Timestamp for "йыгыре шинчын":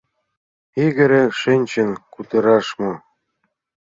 0.79-1.89